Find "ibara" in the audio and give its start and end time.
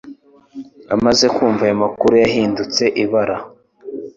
3.03-3.37